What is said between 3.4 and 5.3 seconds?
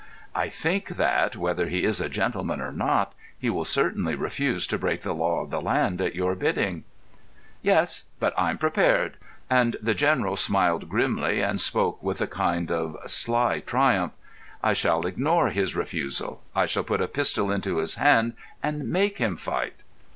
will certainly refuse to break the